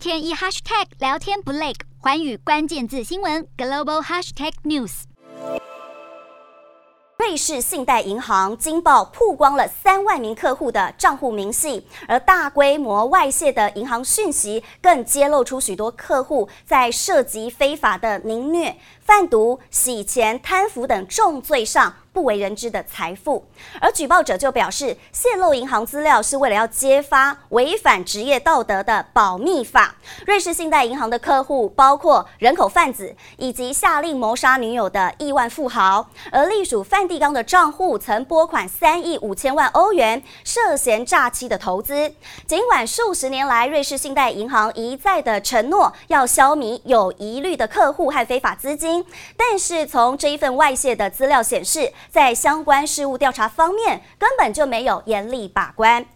[0.00, 5.02] 天一 hashtag 聊天不累，寰宇关键字新闻 global hashtag news。
[7.18, 21.94] 瑞士信贷银行惊爆曝光了三万名客户的账户明细，而大规模外泄的银行讯息更揭露出许多客户在涉及非法的凌虐、贩毒、洗钱、贪腐等重罪上。
[22.12, 23.44] 不为人知的财富，
[23.80, 29.94] 而举报者就表示，泄露银行资料是为了要揭发违反职业道德的保密法。
[30.26, 42.12] 瑞士信贷银行的客户包括人口贩子以及下令谋杀女友的亿万富豪，而隶属梵蒂冈的账户曾拨款三亿五千万欧元，涉嫌诈欺的投资。
[42.46, 49.04] 尽管数十年来，瑞士信贷银行一再的承诺要消弭有疑虑的客户和非法资金，
[49.36, 56.06] 但是从这一份外泄的资料显示，在相关事务调查方面，根本就没有严厉把关。